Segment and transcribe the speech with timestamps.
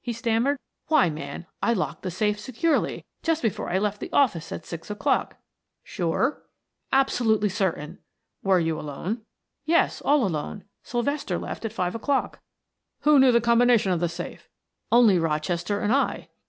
[0.00, 0.58] he stammered.
[0.88, 4.90] "Why, man, I locked that safe securely just before I left the office at six
[4.90, 5.36] o'clock."
[5.84, 6.42] "Sure?"
[6.90, 8.00] "Absolutely certain."
[8.42, 9.22] "Were you alone?"
[9.64, 10.64] "Yes, all alone.
[10.82, 12.40] Sylvester left at five o'clock"
[13.02, 14.48] "Who knew the combination of the safe?"
[14.90, 16.28] "Only Rochester and I."